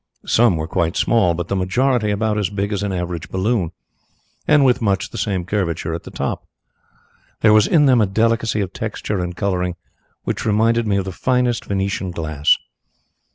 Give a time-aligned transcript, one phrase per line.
[0.25, 3.69] Some were quite small, but the majority about as big as an average balloon,
[4.47, 6.47] and with much the same curvature at the top.
[7.41, 9.75] There was in them a delicacy of texture and colouring
[10.23, 12.57] which reminded me of the finest Venetian glass.